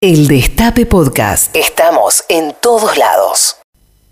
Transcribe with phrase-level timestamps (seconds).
[0.00, 1.56] El Destape Podcast.
[1.56, 3.56] Estamos en todos lados.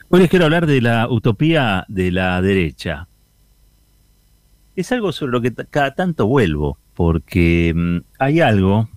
[0.09, 3.07] Hoy les quiero hablar de la utopía de la derecha.
[4.75, 8.88] Es algo sobre lo que cada tanto vuelvo, porque mm, hay algo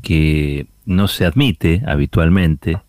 [0.00, 2.80] que no se admite habitualmente,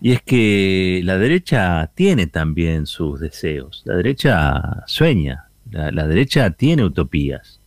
[0.00, 6.50] y es que la derecha tiene también sus deseos, la derecha sueña, la, la derecha
[6.50, 7.60] tiene utopías.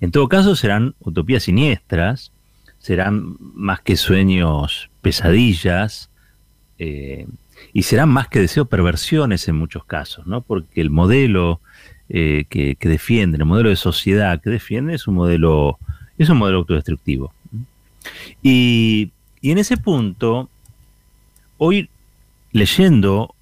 [0.00, 2.32] En todo caso serán utopías siniestras,
[2.84, 6.10] serán más que sueños pesadillas
[6.78, 7.26] eh,
[7.72, 10.42] y serán más que deseo perversiones en muchos casos, ¿no?
[10.42, 11.62] Porque el modelo
[12.10, 15.78] eh, que, que defienden, el modelo de sociedad que defiende es un modelo,
[16.18, 17.32] es un modelo autodestructivo.
[18.42, 20.50] Y, y en ese punto,
[21.56, 21.88] hoy
[22.52, 23.34] leyendo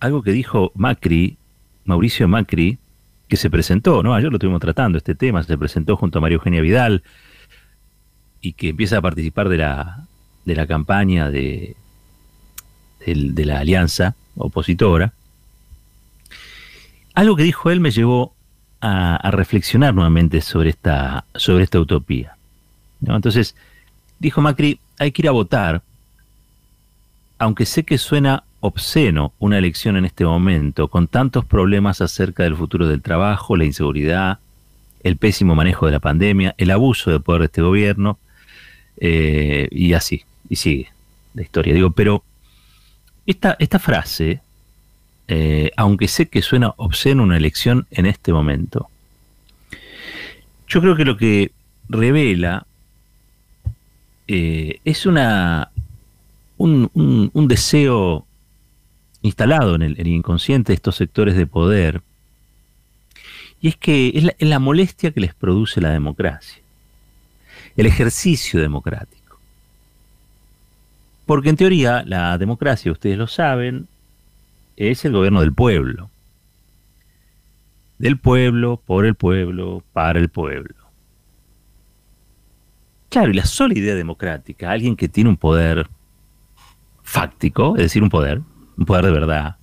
[0.00, 1.36] algo que dijo Macri,
[1.84, 2.78] Mauricio Macri,
[3.28, 4.12] que se presentó, ¿no?
[4.12, 7.04] Ayer lo estuvimos tratando, este tema, se presentó junto a María Eugenia Vidal,
[8.40, 10.06] y que empieza a participar de la,
[10.44, 11.76] de la campaña de,
[13.04, 15.12] de, la alianza opositora,
[17.14, 18.34] algo que dijo él me llevó
[18.80, 22.36] a, reflexionar nuevamente sobre esta, sobre esta utopía.
[23.04, 23.56] Entonces,
[24.18, 25.82] dijo Macri, hay que ir a votar,
[27.38, 32.56] aunque sé que suena obsceno una elección en este momento, con tantos problemas acerca del
[32.56, 34.38] futuro del trabajo, la inseguridad,
[35.02, 38.18] el pésimo manejo de la pandemia, el abuso de poder de este gobierno,
[39.00, 40.88] eh, y así, y sigue
[41.34, 41.74] la historia.
[41.74, 42.22] Digo, pero
[43.26, 44.40] esta, esta frase,
[45.28, 48.88] eh, aunque sé que suena obsceno una elección en este momento,
[50.66, 51.52] yo creo que lo que
[51.88, 52.66] revela
[54.26, 55.70] eh, es una
[56.58, 58.26] un, deseo
[59.22, 62.02] instalado en el, inconsciente de estos sectores de poder,
[63.60, 66.62] y es que es la molestia que les produce la democracia
[67.78, 69.38] el ejercicio democrático.
[71.26, 73.86] Porque en teoría la democracia, ustedes lo saben,
[74.76, 76.10] es el gobierno del pueblo.
[77.98, 80.74] Del pueblo, por el pueblo, para el pueblo.
[83.10, 85.88] Claro, y la sola idea democrática, alguien que tiene un poder
[87.04, 88.42] fáctico, es decir, un poder,
[88.76, 89.56] un poder de verdad,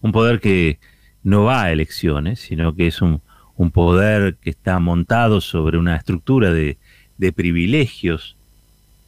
[0.00, 0.78] un poder que
[1.24, 3.22] no va a elecciones, sino que es un,
[3.56, 6.78] un poder que está montado sobre una estructura de,
[7.18, 8.36] de privilegios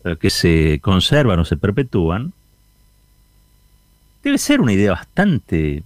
[0.04, 2.32] eh, que se conservan o se perpetúan,
[4.22, 5.82] debe ser una idea bastante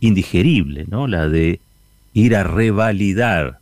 [0.00, 1.06] indigerible, ¿no?
[1.06, 1.60] La de
[2.12, 3.58] ir a revalidar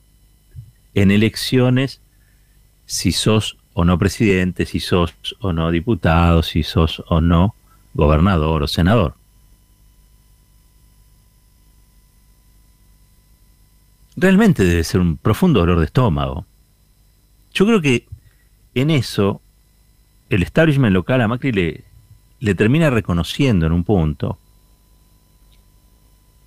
[0.95, 2.01] en elecciones
[2.87, 7.55] si sos o no presidente, si sos o no diputado, si sos o no
[7.95, 9.15] gobernador o senador.
[14.17, 16.45] Realmente debe ser un profundo dolor de estómago
[17.53, 18.07] yo creo que
[18.75, 19.41] en eso
[20.31, 21.53] el establishment local a Macri
[22.41, 24.39] le, termina reconociendo en un punto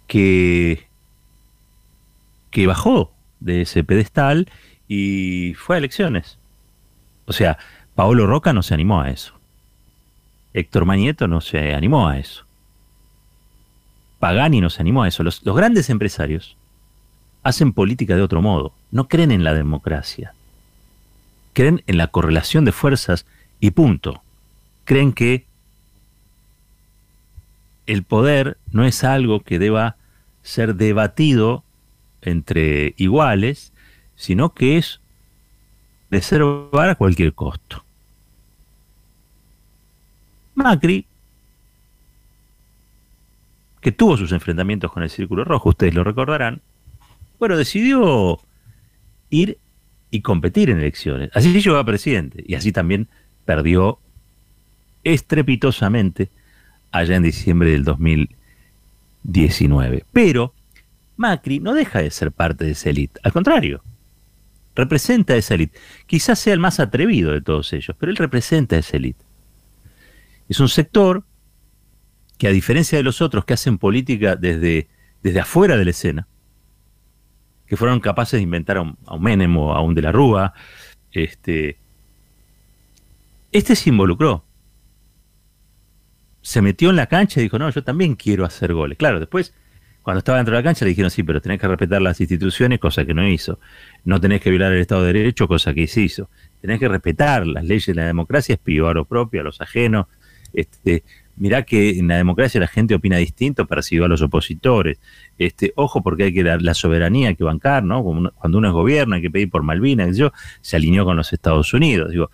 [0.07, 0.87] que,
[2.65, 4.49] bajó de ese pedestal
[4.87, 6.39] y fue a elecciones.
[7.25, 7.59] O sea,
[7.93, 9.33] Paolo Roca no se animó a eso.
[10.53, 12.45] Héctor Mañeto no se animó a eso.
[14.19, 15.21] Pagani no se animó a eso.
[15.21, 16.55] Los grandes empresarios
[17.43, 18.73] hacen política de otro modo.
[18.89, 20.33] No creen en la democracia
[21.55, 23.25] creen en la correlación de fuerzas
[23.59, 24.21] y punto.
[24.83, 25.47] Creen que
[27.87, 29.95] el poder no es algo que deba
[30.43, 31.63] ser debatido
[32.21, 33.71] entre iguales,
[34.15, 34.99] sino que es
[36.11, 37.83] reservar a cualquier costo.
[40.55, 41.05] Macri,
[43.79, 46.61] que tuvo sus enfrentamientos con el Círculo Rojo, ustedes lo recordarán,
[47.39, 48.39] bueno, decidió
[49.29, 49.57] ir
[50.11, 51.29] y competir en elecciones.
[51.33, 53.07] Así llegó a presidente y así también
[53.45, 53.99] perdió
[55.03, 56.29] estrepitosamente
[56.91, 60.05] allá en diciembre del 2019.
[60.11, 60.53] Pero
[61.17, 63.83] Macri no deja de ser parte de esa élite, al contrario,
[64.75, 65.79] representa a esa élite.
[66.05, 69.23] Quizás sea el más atrevido de todos ellos, pero él representa a esa élite.
[70.49, 71.23] Es un sector
[72.37, 74.87] que a diferencia de los otros que hacen política desde,
[75.23, 76.27] desde afuera de la escena,
[77.67, 80.53] que fueron capaces de inventar a un, a Menem o a un de la Rúa.
[81.11, 81.77] Este,
[83.51, 84.43] este se involucró.
[86.41, 88.97] Se metió en la cancha y dijo, no, yo también quiero hacer goles.
[88.97, 89.53] Claro, después,
[90.03, 92.79] cuando estaba dentro de la cancha, le dijeron, sí, pero tenés que respetar las instituciones,
[92.79, 93.59] cosa que no hizo.
[94.03, 96.29] No tenés que violar el Estado de Derecho, cosa que sí hizo.
[96.61, 100.05] Tenés que respetar las leyes de la democracia, espiar a lo propio, a los ajenos.
[100.53, 101.03] Este,
[101.37, 104.99] mirá que en la democracia la gente opina distinto, percibió a los opositores.
[105.37, 108.03] Este, ojo, porque hay que dar la soberanía, hay que bancar, ¿no?
[108.03, 111.73] Cuando uno es gobierno, hay que pedir por Malvinas, yo, se alineó con los Estados
[111.73, 112.11] Unidos.
[112.11, 112.29] Digo,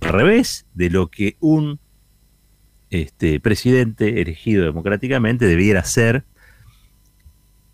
[0.00, 1.78] revés de lo que un
[2.90, 6.24] este, presidente elegido democráticamente debiera ser,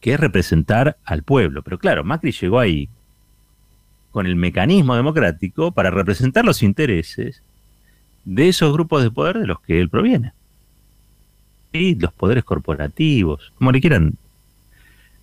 [0.01, 1.63] que es representar al pueblo.
[1.63, 2.89] Pero claro, Macri llegó ahí
[4.11, 7.43] con el mecanismo democrático para representar los intereses
[8.29, 10.33] de esos grupos de poder de los que él proviene.
[11.73, 14.15] Y los poderes corporativos, como le quieran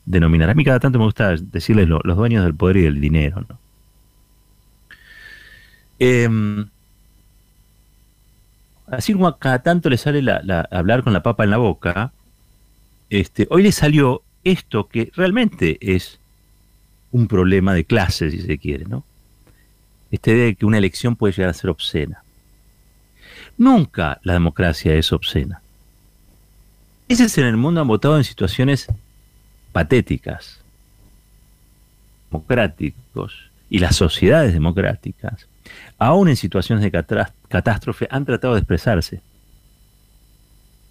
[0.05, 0.49] denominar.
[0.49, 3.45] A mí cada tanto me gusta decirles los dueños del poder y del dinero.
[5.99, 6.67] Em,
[8.87, 12.11] así como a cada tanto le sale la, hablar con la papa en la boca,
[13.11, 16.19] este, hoy le salió esto que realmente es
[17.11, 19.05] un problema de clase, si se quiere, ¿no?
[20.09, 22.24] Esta idea de que una elección puede llegar a ser obscena.
[23.57, 25.61] Nunca la democracia es obscena.
[27.07, 28.87] Ese en el mundo han votado en situaciones
[29.71, 30.59] patéticas,
[32.31, 35.47] democráticos, y las sociedades democráticas,
[35.97, 36.91] aún en situaciones de
[37.49, 39.21] catástrofe, han tratado de expresarse.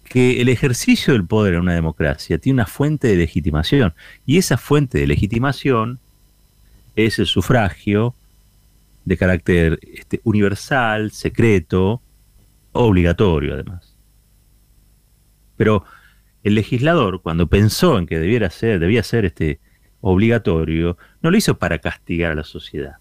[0.03, 3.93] Que el ejercicio del poder en una democracia tiene una fuente de legitimación,
[4.25, 5.99] y esa fuente de legitimación
[6.95, 8.13] es el sufragio
[9.05, 12.01] de carácter este, universal, secreto,
[12.75, 13.95] obligatorio además.
[15.57, 15.85] Pero
[16.43, 19.59] el legislador, cuando pensó en que debiera ser, debía ser este
[20.01, 22.97] obligatorio, no lo hizo para castigar a la sociedad.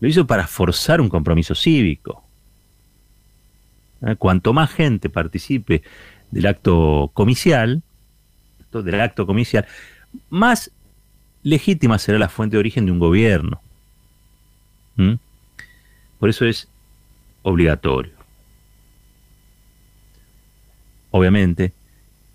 [0.00, 2.24] Lo hizo para forzar un compromiso cívico.
[4.02, 4.16] ¿Eh?
[4.16, 5.82] Cuanto más gente participe
[6.30, 7.82] del acto comicial,
[8.72, 9.66] del acto comicial,
[10.28, 10.70] más
[11.42, 13.60] legítima será la fuente de origen de un gobierno.
[14.96, 15.14] ¿Mm?
[16.18, 16.68] Por eso es
[17.46, 18.12] obligatorio.
[21.12, 21.72] Obviamente,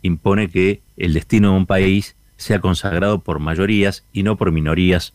[0.01, 5.13] impone que el destino de un país sea consagrado por mayorías y no por minorías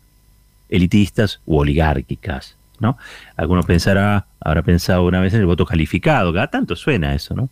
[0.69, 2.59] elitistas u oligárquicas.
[2.79, 2.99] ¿no?
[3.37, 7.49] Algunos pensará, habrá pensado una vez en el voto calificado, cada tanto suena eso, ¿no?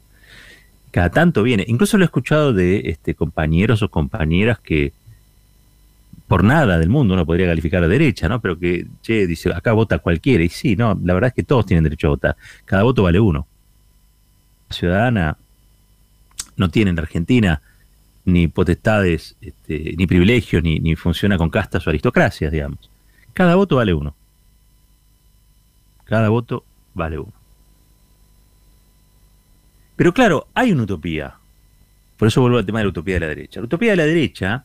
[0.90, 1.64] Cada tanto viene.
[1.66, 4.92] Incluso lo he escuchado de este, compañeros o compañeras que
[6.28, 8.40] por nada del mundo uno podría calificar a derecha, ¿no?
[8.40, 10.42] Pero que, che, dice, acá vota cualquiera.
[10.42, 12.36] Y sí, no, la verdad es que todos tienen derecho a votar.
[12.64, 13.46] Cada voto vale uno.
[14.68, 15.36] La ciudadana
[16.56, 17.60] no tiene en Argentina
[18.24, 22.90] ni potestades, este, ni privilegios, ni, ni funciona con castas o aristocracias, digamos.
[23.34, 24.14] Cada voto vale uno.
[26.04, 27.32] Cada voto vale uno.
[29.96, 31.34] Pero claro, hay una utopía.
[32.16, 33.60] Por eso vuelvo al tema de la utopía de la derecha.
[33.60, 34.64] La utopía de la derecha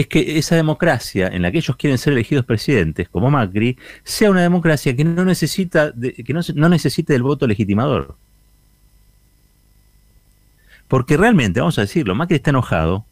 [0.00, 4.30] es que esa democracia en la que ellos quieren ser elegidos presidentes, como Macri, sea
[4.30, 8.16] una democracia que no necesita que no, necesite del voto legitimador.
[10.86, 13.06] Porque realmente, vamos a decirlo, Macri está enojado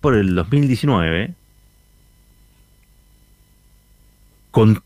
[0.00, 1.34] por el 2019
[4.50, 4.82] con,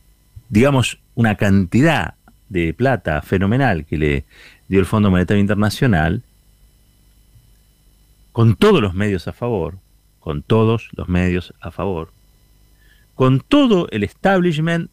[0.51, 2.15] digamos, una cantidad
[2.51, 4.25] de plata fenomenal que le
[4.69, 6.23] dio el Fondo Monetario Internacional,
[8.33, 9.79] con todos los medios a favor,
[10.27, 12.11] con todos los medios a favor,
[13.15, 14.91] con todo el establishment,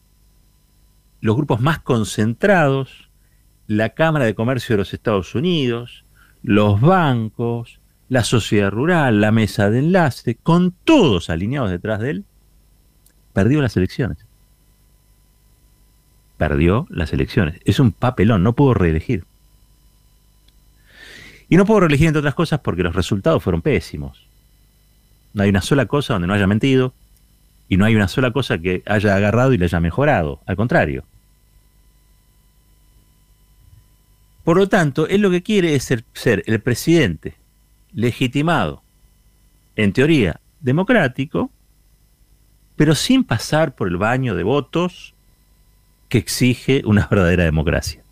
[1.22, 3.10] los grupos más concentrados,
[3.66, 6.06] la Cámara de Comercio de los Estados Unidos,
[6.44, 12.26] los bancos, la sociedad rural, la mesa de enlace, con todos alineados detrás de él,
[13.34, 14.20] perdió las elecciones.
[16.38, 17.60] Perdió las elecciones.
[17.66, 19.26] Es un papelón, no pudo reelegir.
[21.50, 24.32] Y no pudo reelegir entre otras cosas porque los resultados fueron pésimos.
[25.34, 26.94] No hay una sola cosa donde no haya mentido
[27.68, 30.42] y no hay una sola cosa que haya agarrado y le haya mejorado.
[30.46, 31.04] Al contrario.
[34.44, 37.36] Por lo tanto, él lo que quiere es ser, el presidente
[37.94, 38.84] legitimado,
[39.76, 41.50] en teoría democrático,
[42.76, 45.14] pero sin pasar por el baño de votos
[46.10, 48.04] que exige una verdadera democracia.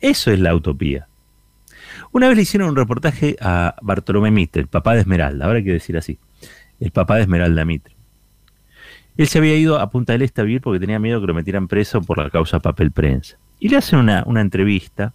[0.00, 1.06] Eso es la utopía.
[2.10, 5.64] Una vez le hicieron un reportaje a Bartolomé Mitre, el papá de Esmeralda, ahora hay
[5.64, 6.18] que decir así
[6.80, 7.98] el papá de Esmeralda Mitre.
[9.16, 11.34] Él se había ido a Punta del Este a vivir porque tenía miedo que lo
[11.34, 13.36] metieran preso por la causa papel prensa.
[13.58, 15.12] Y le hacen una, entrevista.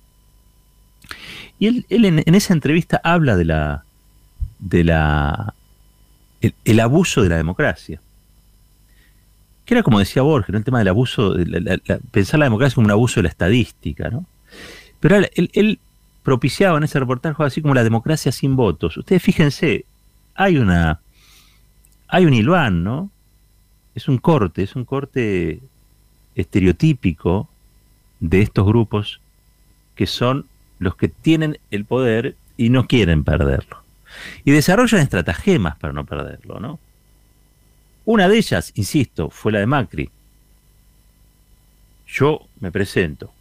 [1.58, 3.86] Y él, en, esa entrevista habla de la.
[4.60, 5.54] de la.
[6.42, 8.02] el, abuso de la democracia.
[9.64, 11.36] Que era como decía Borges, el tema del abuso,
[12.12, 14.26] pensar la democracia como un abuso de la estadística, ¿no?
[15.00, 15.80] Pero él, él
[16.24, 18.98] propiciaba en ese reportaje así como la democracia sin votos.
[18.98, 19.86] Ustedes fíjense,
[20.36, 21.00] hay una
[22.14, 23.10] hay un hilván, ¿no?
[23.96, 25.62] Es un corte, es un corte
[26.36, 27.50] estereotípico
[28.20, 29.20] de estos grupos
[29.96, 30.46] que son
[30.78, 33.82] los que tienen el poder y no quieren perderlo.
[34.46, 36.80] Y desarrollan estratagemas para no perderlo, ¿no?
[38.06, 40.12] Una de ellas, insisto, fue la de Macri.
[42.06, 43.34] yo me presento,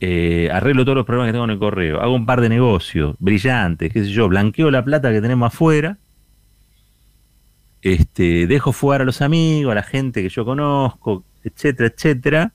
[0.00, 3.14] eh, arreglo todos los problemas que tengo en el correo, hago un par de negocios
[3.20, 5.98] brillantes, qué sé yo, blanqueo la plata que tenemos afuera,
[7.82, 12.52] este, dejo fuera a los amigos, a la gente que yo conozco, etcétera, etcétera,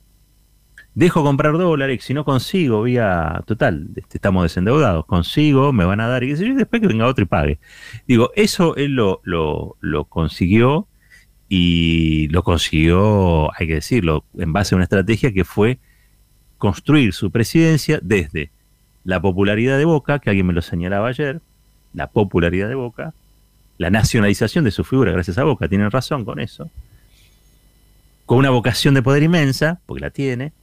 [0.95, 6.07] dejo comprar dólares, si no consigo, vía total, este, estamos desendeudados, consigo, me van a
[6.07, 7.59] dar, y yo, después que venga otro y pague.
[8.07, 10.87] Digo, eso él lo, lo, lo consiguió
[11.49, 15.79] y lo consiguió, hay que decirlo, en base a una estrategia que fue
[16.57, 18.49] construir su presidencia desde
[19.03, 21.41] la popularidad de Boca, que alguien me lo señalaba ayer,
[21.93, 23.13] la popularidad de Boca,
[23.77, 26.69] la nacionalización de su figura gracias a Boca, tienen razón con eso,
[28.25, 30.53] con una vocación de poder inmensa, porque la tiene,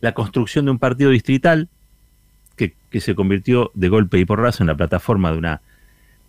[0.00, 1.68] la construcción de un partido distrital
[2.56, 5.60] que, que se convirtió de golpe y porrazo en la plataforma de una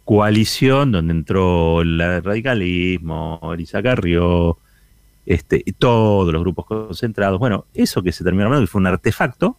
[0.05, 4.59] coalición donde entró el radicalismo, Elisa Carrió,
[5.25, 7.39] este, todos los grupos concentrados.
[7.39, 9.57] Bueno, eso que se terminó hablando fue un artefacto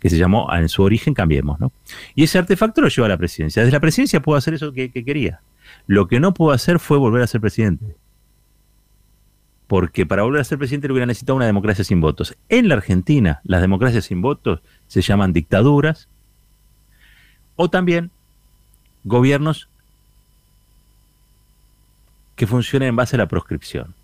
[0.00, 1.72] que se llamó en su origen Cambiemos, ¿no?
[2.14, 3.62] Y ese artefacto lo llevó a la presidencia.
[3.62, 5.40] Desde la presidencia pudo hacer eso que, que quería.
[5.86, 7.94] Lo que no pudo hacer fue volver a ser presidente.
[9.66, 12.36] Porque para volver a ser presidente le hubiera necesitado una democracia sin votos.
[12.48, 16.08] En la Argentina, las democracias sin votos se llaman dictaduras
[17.56, 18.10] o también
[19.04, 19.68] gobiernos
[22.34, 23.94] que funcionen en base a la proscripción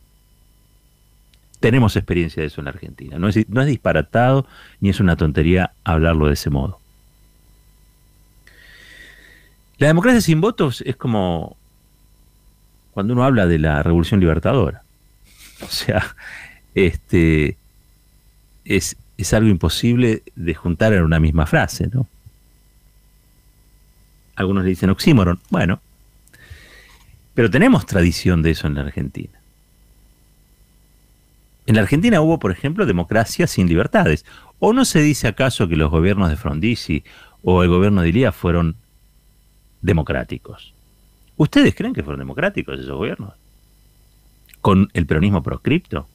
[1.60, 3.18] tenemos experiencia de eso en Argentina.
[3.18, 4.46] No es, no es disparatado
[4.80, 6.80] ni es una tontería hablarlo de ese modo.
[9.78, 11.56] La democracia sin votos es como
[12.92, 14.82] cuando uno habla de la revolución libertadora.
[15.62, 16.16] O sea,
[16.74, 17.56] este
[18.64, 22.06] es, es algo imposible de juntar en una misma frase, ¿no?
[24.34, 25.40] Algunos le dicen oxímoron.
[25.50, 25.80] Bueno,
[27.34, 29.35] pero tenemos tradición de eso en la Argentina.
[31.66, 34.24] En la Argentina hubo, por ejemplo, democracia sin libertades.
[34.58, 37.04] ¿O no se dice acaso que los gobiernos de Frondizi
[37.42, 38.76] o el gobierno de Ilía fueron
[39.82, 40.74] democráticos?
[41.36, 43.34] ¿Ustedes creen que fueron democráticos esos gobiernos?
[44.60, 46.08] ¿Con el peronismo proscripto?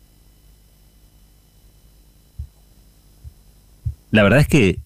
[4.09, 4.79] La verdad es que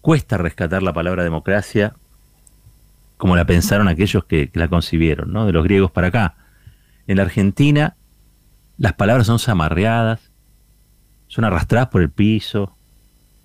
[0.00, 1.94] cuesta rescatar la palabra democracia
[3.16, 5.46] como la pensaron aquellos que, la concibieron, ¿no?
[5.46, 6.34] De los griegos para acá.
[7.06, 7.96] En la Argentina
[8.78, 10.20] las palabras son zamarreadas,
[11.28, 12.74] son arrastradas por el piso,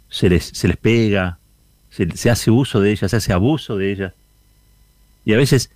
[0.09, 1.39] se les, se les pega,
[1.89, 4.13] se, hace uso de ellas, se hace abuso de ellas.
[5.25, 5.71] Y a veces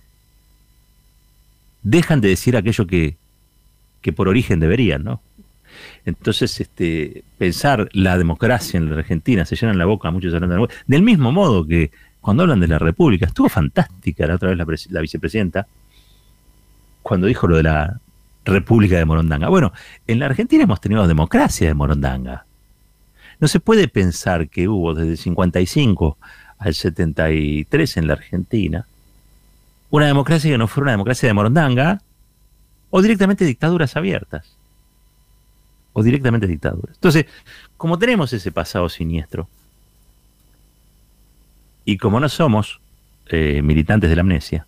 [1.82, 3.16] dejan de decir aquello que,
[4.02, 5.20] que por origen deberían, ¿no?
[6.04, 10.60] Entonces, este, pensar la democracia en la Argentina, se llenan la boca muchos hablando de
[10.62, 14.90] la Del mismo modo que cuando hablan de la República, estuvo fantástica la otra vez
[14.90, 15.66] la vicepresidenta,
[17.02, 18.00] cuando dijo lo de la
[18.46, 19.48] República de Morondanga.
[19.48, 19.72] Bueno,
[20.06, 22.46] en la Argentina hemos tenido democracia de Morondanga.
[23.40, 26.16] No se puede pensar que hubo desde el 55
[26.58, 28.86] al 73 en la Argentina
[29.90, 32.00] una democracia que no fuera una democracia de Morondanga
[32.90, 34.56] o directamente dictaduras abiertas.
[35.92, 36.94] O directamente dictaduras.
[36.94, 37.26] Entonces,
[37.76, 39.48] como tenemos ese pasado siniestro,
[41.84, 42.80] y como no somos
[43.28, 44.66] eh, militantes de la amnesia,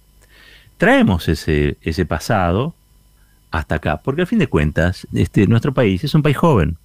[0.78, 2.74] traemos ese, ese pasado
[3.50, 3.98] hasta acá.
[3.98, 6.76] Porque al fin de cuentas, este, nuestro país es un país joven.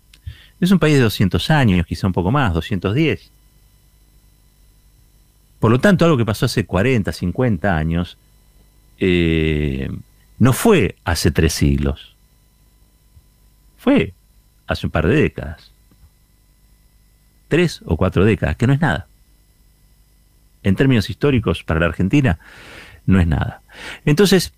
[0.60, 3.32] Es un país de 200 años, quizá un poco más, 210.
[5.60, 8.18] Por lo tanto, algo que pasó hace 40, 50 años,
[9.00, 9.90] eh,
[10.40, 12.16] no fue hace tres siglos.
[13.78, 14.14] Fue
[14.68, 15.72] hace un par de décadas.
[17.48, 19.08] Tres o cuatro décadas, que no es nada.
[20.64, 22.40] En términos históricos, para la Argentina,
[23.06, 23.62] no es nada.
[24.06, 24.54] Entonces,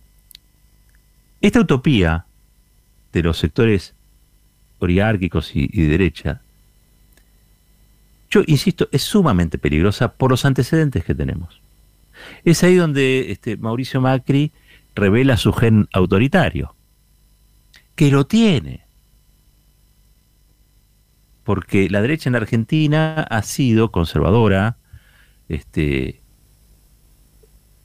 [1.45, 2.25] esta utopía
[3.13, 3.93] de los sectores
[4.79, 6.41] oligárquicos y, de derecha,
[8.31, 11.61] yo insisto, es sumamente peligrosa por los antecedentes que tenemos.
[12.43, 14.51] Es ahí donde este, Mauricio Macri
[14.95, 16.75] revela su gen autoritario,
[17.95, 18.83] que lo tiene.
[21.43, 24.77] Porque la derecha en Argentina ha sido conservadora,
[25.47, 26.21] este,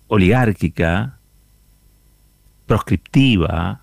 [0.08, 1.19] oligárquica,
[2.70, 3.80] proscriptiva,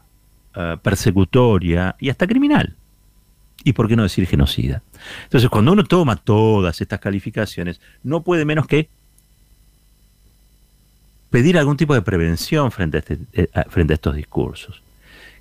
[0.56, 2.74] eh, persecutoria y hasta criminal.
[3.66, 4.82] Y por qué no decir genocida.
[5.26, 8.88] Entonces, cuando uno toma todas estas calificaciones, no puede menos que
[11.30, 14.82] pedir algún tipo de prevención frente a, este, eh, frente a estos discursos.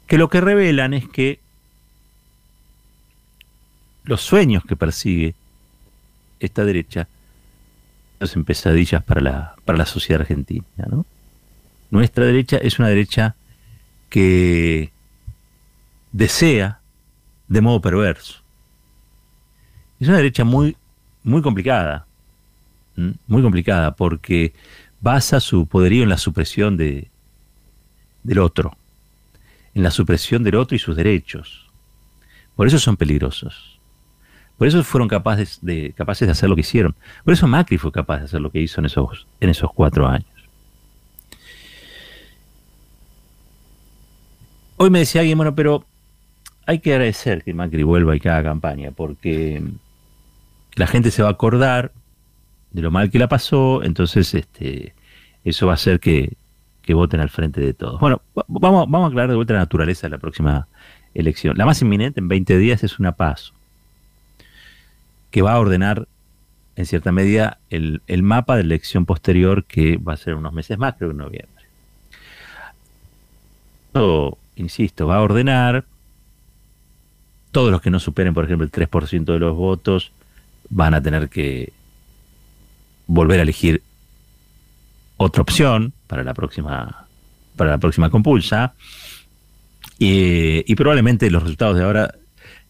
[0.08, 1.38] Que lo que revelan es que
[4.02, 5.36] los sueños que persigue
[6.40, 7.06] esta derecha
[8.22, 10.64] son pesadillas para la, para la sociedad argentina.
[10.90, 11.06] ¿no?
[11.90, 13.36] Nuestra derecha es una derecha
[14.08, 14.90] que
[16.12, 16.80] desea
[17.48, 18.42] de modo perverso.
[20.00, 20.76] Es una derecha muy,
[21.22, 22.06] muy complicada,
[23.26, 24.52] muy complicada, porque
[25.00, 27.08] basa su poderío en la supresión de,
[28.22, 28.76] del otro,
[29.74, 31.66] en la supresión del otro y sus derechos.
[32.56, 33.78] Por eso son peligrosos.
[34.58, 36.94] Por eso fueron capaces de, capaces de hacer lo que hicieron.
[37.24, 40.08] Por eso Macri fue capaz de hacer lo que hizo en esos, en esos cuatro
[40.08, 40.35] años.
[44.76, 45.85] Hoy me decía alguien, bueno, pero
[46.66, 49.62] hay que agradecer que Macri vuelva y que haga campaña, porque
[50.75, 51.92] la gente se va a acordar
[52.73, 54.95] de lo mal que la pasó, entonces este,
[55.45, 56.37] eso va a hacer que,
[56.88, 58.00] voten al frente de todos.
[58.00, 60.68] Bueno, vamos, vamos a aclarar de vuelta la naturaleza de la próxima
[61.14, 61.56] elección.
[61.56, 63.52] La más inminente en 20 días es una paso
[65.30, 66.06] que va a ordenar
[66.76, 70.95] en cierta medida el, mapa de elección posterior que va a ser unos meses más,
[70.95, 71.64] creo que en noviembre.
[74.56, 75.84] Insisto, va a ordenar.
[77.52, 80.12] Todos los que no superen, por ejemplo, el 3% de los votos
[80.68, 81.72] van a tener que
[83.06, 83.82] volver a elegir
[85.16, 87.06] otra opción para la próxima
[87.56, 88.75] para la próxima compulsa.
[89.98, 92.14] Y, probablemente los resultados de ahora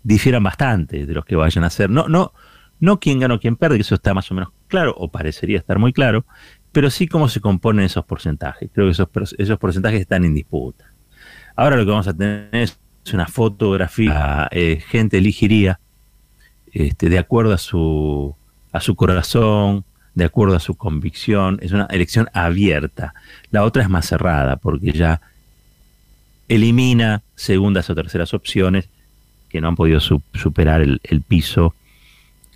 [0.05, 1.91] difieran bastante de los que vayan a ser.
[1.91, 2.33] No no
[2.79, 5.59] no quién gana o quién pierde que eso está más o menos claro o parecería
[5.59, 6.27] estar muy claro
[6.73, 8.69] pero sí cómo se componen esos porcentajes.
[8.73, 10.85] Creo que esos esos porcentajes están en disputa
[11.57, 12.79] ahora lo que vamos a tener es
[13.13, 15.81] una fotografía eh, gente elegiría
[16.73, 18.35] este, de acuerdo a su
[18.73, 19.85] a su corazón
[20.17, 23.13] de acuerdo a su convicción, es una elección abierta.
[23.51, 25.21] La otra es más cerrada, porque ya
[26.49, 28.89] elimina segundas o terceras opciones
[29.51, 31.75] que no han podido superar el, piso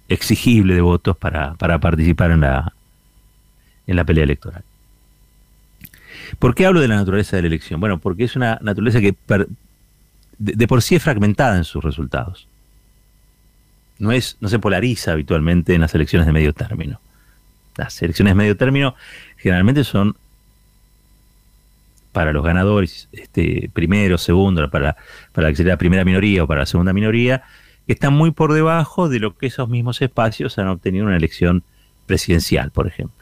[0.08, 2.72] exigible de votos para, participar en la,
[3.86, 4.64] en la pelea electoral.
[6.38, 7.80] ¿Por qué hablo de la naturaleza de la elección?
[7.80, 9.14] Bueno, porque es una naturaleza que
[10.38, 12.48] de, por sí es fragmentada en sus resultados.
[13.98, 17.00] No, es, no se polariza habitualmente en las elecciones de medio término
[17.80, 18.94] las elecciones de medio término
[19.36, 20.16] generalmente son
[22.12, 24.96] para los ganadores, este, primero, segundo, para,
[25.32, 27.44] para la primera minoría o para la segunda minoría,
[27.86, 31.16] que están muy por debajo de lo que esos mismos espacios han obtenido en una
[31.16, 31.62] elección
[32.06, 33.19] presidencial, por ejemplo.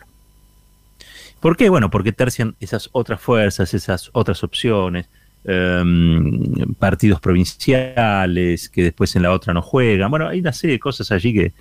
[1.41, 1.69] ¿Por qué?
[1.69, 5.09] Bueno, porque tercian esas otras fuerzas, esas otras opciones,
[5.45, 10.11] em, partidos provinciales que después en la otra no juegan.
[10.11, 11.53] Bueno, hay una serie de cosas allí que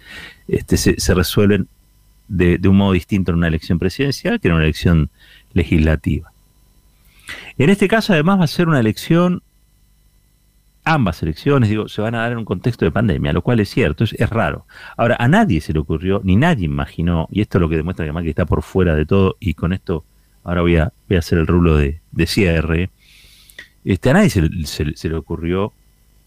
[0.47, 1.67] este, se, se, resuelven
[2.27, 5.09] de, un modo distinto en una elección presidencial que en una elección
[5.53, 6.31] legislativa.
[7.57, 9.41] En este caso, además, va a ser una elección,
[10.93, 13.69] ambas elecciones, digo, se van a dar en un contexto de pandemia, lo cual es
[13.69, 14.65] cierto, es, raro.
[14.95, 18.05] Ahora, a nadie se le ocurrió, ni nadie imaginó, y esto es lo que demuestra
[18.05, 20.05] que Macri está por fuera de todo, y con esto
[20.43, 22.89] ahora voy a, hacer el rulo de, cierre,
[23.83, 25.73] este, a nadie se, se, le ocurrió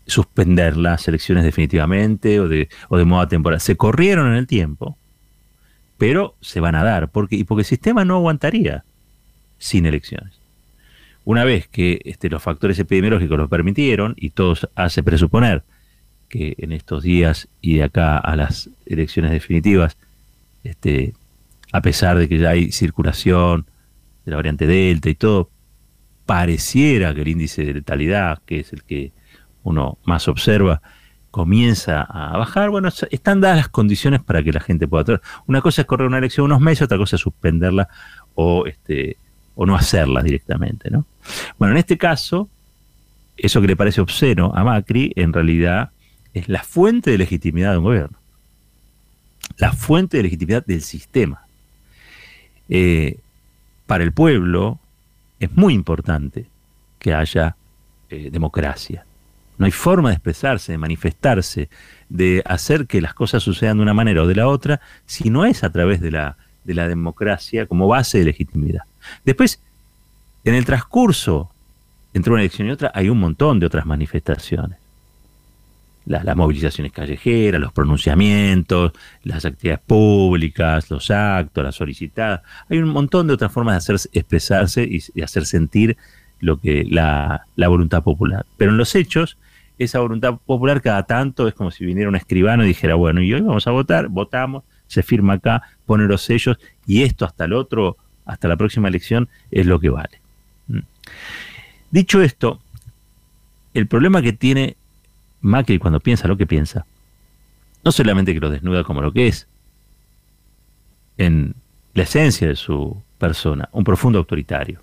[0.07, 3.61] suspender las elecciones definitivamente o de, o de moda temporal.
[3.61, 4.97] Se corrieron en el tiempo,
[5.97, 8.85] pero se van a dar, porque, y porque el sistema no aguantaría
[9.59, 10.40] sin elecciones.
[11.25, 15.63] Una vez que este, los factores epidemiológicos lo permitieron, y todo hace presuponer
[16.29, 19.97] que en estos días y de acá a las elecciones definitivas,
[20.65, 21.13] este,
[21.73, 23.67] a pesar de que ya hay circulación
[24.25, 25.51] de la variante Delta y todo,
[26.27, 29.13] pareciera que el índice de letalidad, que es el que
[29.65, 30.81] uno más observa,
[31.31, 35.21] comienza a bajar, bueno, están dadas las condiciones para que la gente pueda.
[35.47, 37.89] Una cosa es correr una elección unos meses, otra cosa es suspenderla
[38.35, 39.17] o este
[39.61, 41.05] o no hacerla directamente, ¿no?
[41.59, 42.49] Bueno, en este caso,
[43.37, 45.91] eso que le parece obsceno a Macri, en realidad
[46.33, 48.17] es la fuente de legitimidad de un gobierno.
[49.59, 51.43] La fuente de legitimidad del sistema.
[52.71, 53.19] Eh,
[53.85, 54.79] para el pueblo
[55.39, 56.47] es muy importante
[56.99, 57.55] que haya
[58.09, 59.05] eh, democracia
[59.59, 61.69] no hay forma de expresarse, de manifestarse,
[62.09, 65.45] de hacer que las cosas sucedan de una manera o de la otra, si no
[65.45, 68.83] es a través de la, de la democracia como base de legitimidad.
[69.25, 69.61] Después,
[70.45, 71.51] en el transcurso
[72.13, 74.79] entre una elección y otra, hay un montón de otras manifestaciones.
[76.07, 78.93] Las, movilizaciones callejeras, los pronunciamientos,
[79.23, 82.41] las actividades públicas, los actos, las solicitadas.
[82.69, 85.97] Hay un montón de otras formas de hacer expresarse y, hacer sentir
[86.41, 88.45] lo que la, la, voluntad popular.
[88.57, 89.37] Pero en los hechos,
[89.79, 93.33] esa voluntad popular cada tanto es como si viniera un escribano y dijera, bueno, y
[93.33, 97.53] hoy vamos a votar, votamos, se firma acá, pone los sellos y esto hasta el
[97.53, 100.21] otro, hasta la próxima elección es lo que vale.
[100.67, 100.81] Mm.
[101.93, 102.61] Dicho esto,
[103.73, 104.77] el problema que tiene
[105.43, 106.87] Macri cuando piensa lo que piensa,
[107.85, 109.47] no solamente que lo desnuda como lo que es,
[111.19, 111.55] en
[111.95, 114.81] la esencia de su persona, un profundo autoritario,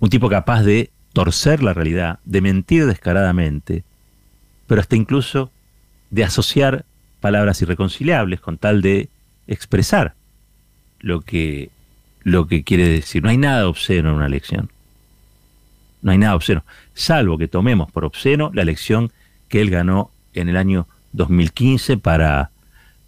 [0.00, 3.84] un tipo capaz de torcer la realidad, de mentir descaradamente,
[4.66, 5.52] pero hasta incluso
[6.10, 6.84] de asociar
[7.20, 9.08] palabras irreconciliables con tal de
[9.46, 10.14] expresar
[11.00, 11.70] lo que,
[12.22, 13.22] lo que quiere decir.
[13.22, 14.70] No hay nada obsceno en una elección.
[16.00, 19.10] No hay nada obsceno, salvo que tomemos por obsceno la elección
[19.48, 22.50] que él ganó en el año 2015 para,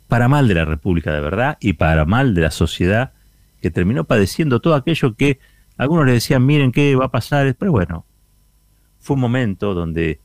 [0.09, 3.12] para mal de la República de verdad y para mal de la sociedad
[3.62, 5.38] que terminó padeciendo todo aquello que
[5.77, 8.05] algunos le decían, miren qué va a pasar, pero bueno,
[8.99, 10.18] fue un momento donde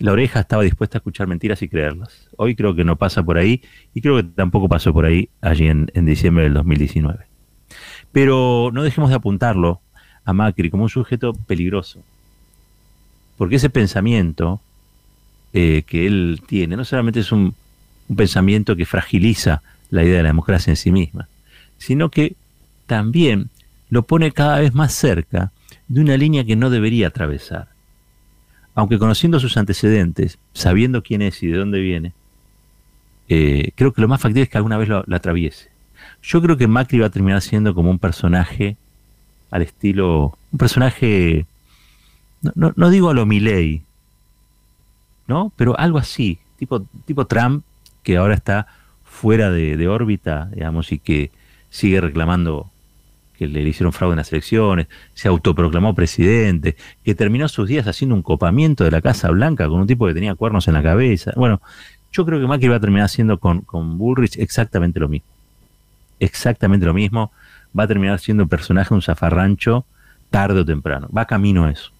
[0.00, 2.28] la oreja estaba dispuesta a escuchar mentiras y creerlas.
[2.36, 3.62] Hoy creo que no pasa por ahí
[3.94, 7.26] y creo que tampoco pasó por ahí allí en, diciembre del 2019.
[8.10, 9.80] Pero no dejemos de apuntarlo
[10.24, 12.02] a Macri como un sujeto peligroso.
[13.36, 14.60] Porque ese pensamiento
[15.52, 17.54] eh, que él tiene no solamente es un,
[18.08, 21.28] un pensamiento que fragiliza la idea de la democracia en sí misma,
[21.76, 22.36] sino que
[22.86, 23.50] también
[23.90, 25.52] lo pone cada vez más cerca
[25.88, 27.68] de una línea que no debería atravesar
[28.74, 32.12] aunque conociendo sus antecedentes, sabiendo quién es y de dónde viene,
[33.28, 35.70] eh, creo que lo más factible es que alguna vez lo, atraviese.
[36.22, 38.76] Yo creo que Macri va a terminar siendo como un personaje
[39.50, 41.46] al estilo, un personaje,
[42.54, 43.82] no, digo a lo Milley,
[45.26, 45.52] ¿no?
[45.56, 47.64] Pero algo así, tipo, tipo Trump,
[48.02, 48.66] que ahora está
[49.04, 51.30] fuera de, de órbita, digamos, y que
[51.70, 52.69] sigue reclamando
[53.40, 58.14] que le hicieron fraude en las elecciones, se autoproclamó presidente, que terminó sus días haciendo
[58.14, 61.32] un copamiento de la Casa Blanca con un tipo que tenía cuernos en la cabeza.
[61.36, 61.62] Bueno,
[62.12, 65.26] yo creo que Macri va a terminar haciendo con, con Bullrich exactamente lo mismo.
[66.18, 67.32] Exactamente lo mismo.
[67.76, 69.86] Va a terminar siendo un personaje, un zafarrancho,
[70.28, 71.08] tarde o temprano.
[71.16, 71.92] Va camino a eso.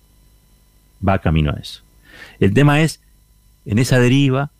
[1.06, 1.80] Va camino a eso.
[2.38, 3.00] El tema es,
[3.64, 4.50] en esa deriva,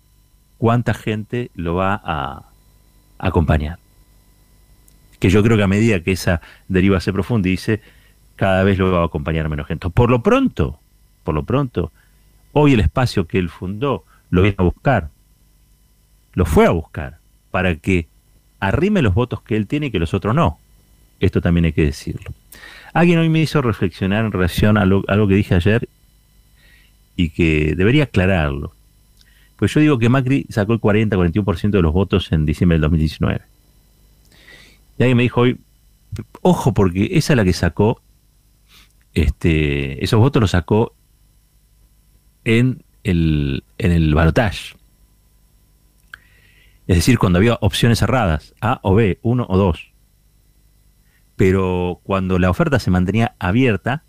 [0.57, 2.45] cuánta gente lo va a
[3.19, 3.79] acompañar
[5.21, 7.81] que yo creo que a medida que esa deriva se profundice,
[8.37, 9.89] cada vez lo va a acompañar menos gente.
[9.91, 10.81] Por lo pronto,
[11.23, 11.93] por lo pronto,
[12.53, 15.11] hoy el espacio que él fundó lo viene a buscar,
[16.33, 17.19] lo fue a buscar,
[17.51, 18.09] para que
[18.61, 20.59] arrime los votos que él tiene y que los otros no.
[21.21, 22.33] Esto también hay que decirlo.
[22.95, 25.87] Alguien hoy me hizo reflexionar en relación a, lo, algo que dije ayer
[27.15, 28.73] y que debería aclararlo.
[29.57, 33.50] Pues yo digo que Macri sacó el 40-41% de los votos en diciembre del 2019.
[35.01, 35.59] Y alguien me dijo hoy,
[36.43, 38.03] ojo, porque esa es la que sacó,
[39.15, 40.95] este, esos votos los sacó
[42.45, 44.77] en el, en el balotage.
[46.87, 49.91] Es decir, cuando había opciones cerradas, A o B, uno o dos.
[51.35, 54.05] Pero cuando la oferta se mantenía abierta,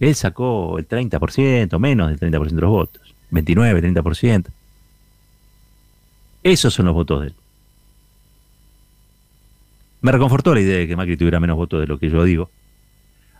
[0.00, 3.14] él sacó el 30%, menos del 30% de los votos.
[3.30, 4.46] 29, 30%.
[6.44, 7.34] Esos son los votos de él.
[10.06, 12.48] Me reconfortó la idea de que Macri tuviera menos votos de lo que yo digo,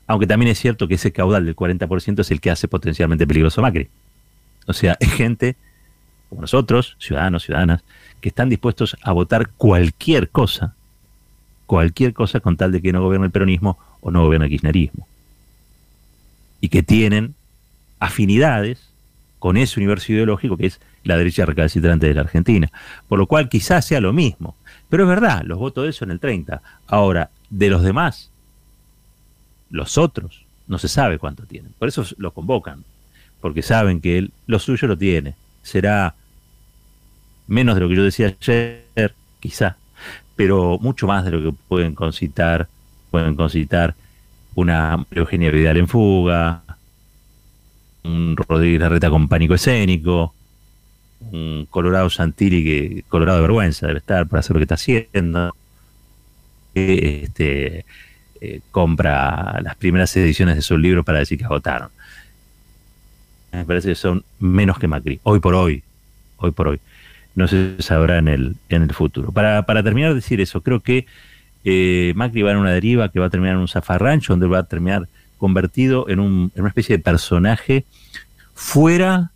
[0.08, 3.60] aunque también es cierto que ese caudal del 40% es el que hace potencialmente peligroso
[3.60, 3.88] a Macri.
[4.66, 5.54] O sea, es gente
[6.28, 7.84] como nosotros, ciudadanos, ciudadanas,
[8.20, 10.74] que están dispuestos a votar cualquier cosa,
[11.66, 15.06] cualquier cosa con tal de que no gobierne el peronismo o no gobierne el kirchnerismo.
[16.60, 17.36] Y que tienen
[18.00, 18.90] afinidades
[19.38, 22.72] con ese universo ideológico que es la derecha recalcitrante de la Argentina.
[23.06, 24.56] Por lo cual quizás sea lo mismo.
[24.88, 26.62] Pero es verdad, los votos de él son el 30.
[26.86, 28.30] Ahora, de los demás,
[29.70, 31.72] los otros, no se sabe cuánto tienen.
[31.78, 32.84] Por eso lo convocan,
[33.40, 35.34] porque saben que él lo suyo lo tiene.
[35.62, 36.14] Será
[37.46, 39.76] menos de lo que yo decía ayer, quizá,
[40.34, 42.68] pero mucho más de lo que pueden concitar,
[43.10, 43.94] pueden concitar
[44.54, 46.62] una Eugenia Vidal en fuga,
[48.04, 50.34] un Rodríguez Larreta con pánico escénico,
[51.20, 55.54] un Colorado Santilli que Colorado de vergüenza debe estar para hacer lo que está haciendo.
[56.74, 57.84] Este,
[58.40, 61.88] eh, compra las primeras ediciones de sus libros para decir que agotaron.
[63.52, 65.82] Me parece que son menos que Macri, hoy por hoy,
[66.36, 66.80] hoy por hoy.
[67.34, 69.32] No se sabrá en el, en el futuro.
[69.32, 71.06] Para, para terminar de decir eso, creo que
[71.64, 74.58] eh, Macri va en una deriva que va a terminar en un zafarrancho, donde va
[74.58, 77.84] a terminar convertido en, un, en una especie de personaje
[78.54, 79.32] fuera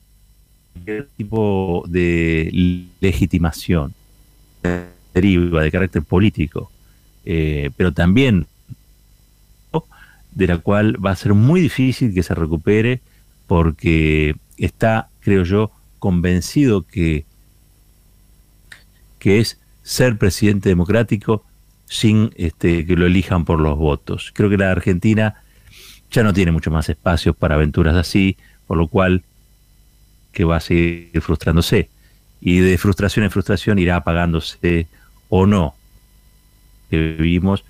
[1.16, 3.94] tipo de legitimación
[5.14, 6.70] deriva de carácter político,
[7.24, 8.46] eh, pero también
[10.32, 13.00] de la cual va a ser muy difícil que se recupere
[13.46, 17.24] porque está, creo yo, convencido que,
[19.18, 21.44] que es ser presidente democrático
[21.86, 24.30] sin este, que lo elijan por los votos.
[24.34, 25.42] Creo que la Argentina
[26.10, 29.24] ya no tiene mucho más espacios para aventuras así, por lo cual
[30.32, 31.88] que va a seguir frustrándose.
[32.40, 34.86] Y de frustración en frustración irá apagándose
[35.28, 35.74] o no.
[36.88, 37.64] Que vimos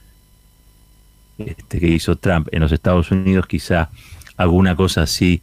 [1.47, 3.91] este, que hizo Trump en los Estados Unidos, quizá
[4.37, 5.43] alguna cosa así,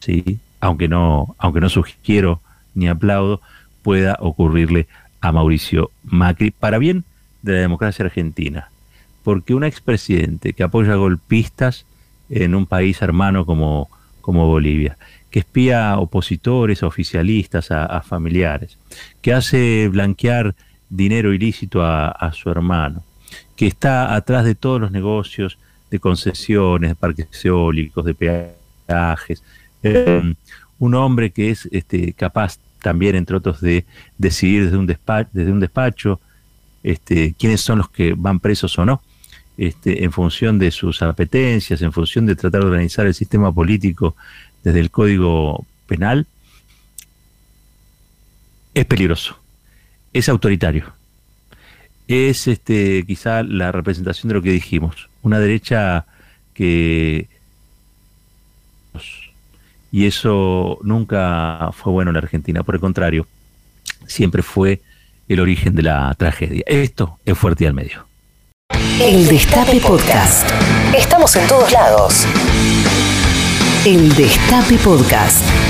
[0.00, 2.40] sí, aunque no, aunque no sugiero
[2.74, 3.40] ni aplaudo,
[3.82, 4.86] pueda ocurrirle
[5.20, 7.04] a Mauricio Macri, para bien
[7.42, 8.70] de la democracia argentina.
[9.24, 11.84] Porque un expresidente que apoya golpistas
[12.30, 13.88] en un país hermano como,
[14.20, 14.96] como Bolivia,
[15.32, 18.78] que espía a opositores, a oficialistas, a, familiares,
[19.22, 20.54] que hace blanquear
[20.90, 23.02] dinero ilícito a, su hermano,
[23.56, 25.58] que está atrás de todos los negocios
[25.90, 28.14] de concesiones, de parques eólicos, de
[28.86, 29.42] peajes,
[29.82, 30.34] eh,
[30.78, 33.86] un hombre que es este, capaz también, entre otros, de
[34.18, 36.20] decidir desde un despacho, desde un despacho
[36.82, 39.00] este, quiénes son los que van presos o no,
[39.56, 44.14] este, en función de sus apetencias, en función de tratar de organizar el sistema político
[44.62, 46.26] desde el Código Penal,
[48.74, 49.38] es peligroso,
[50.12, 50.92] es autoritario,
[52.08, 56.06] es este, quizá la representación de lo que dijimos, una derecha
[56.54, 57.28] que
[59.92, 63.26] y eso nunca fue bueno en la Argentina, por el contrario,
[64.06, 64.80] siempre fue
[65.28, 66.62] el origen de la tragedia.
[66.66, 68.06] Esto es Fuerte y al Medio.
[69.00, 70.50] El Destape Podcast.
[70.96, 72.26] Estamos en todos lados.
[73.84, 75.61] El Destape Podcast.